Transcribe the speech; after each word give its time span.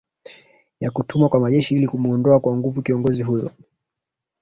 ya 0.79 0.91
kutumwa 0.91 1.29
kwa 1.29 1.39
majeshi 1.39 1.75
ili 1.75 1.87
kumuondoa 1.87 2.39
kwa 2.39 2.57
nguvu 2.57 2.81
kiongozi 2.81 3.23
huyo 3.23 3.51